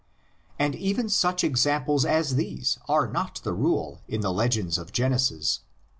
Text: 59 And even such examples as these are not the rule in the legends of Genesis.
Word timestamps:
59 0.57 0.65
And 0.65 0.75
even 0.83 1.09
such 1.09 1.43
examples 1.43 2.05
as 2.05 2.33
these 2.35 2.79
are 2.89 3.07
not 3.07 3.39
the 3.43 3.53
rule 3.53 4.01
in 4.07 4.21
the 4.21 4.33
legends 4.33 4.79
of 4.79 4.91
Genesis. 4.91 5.59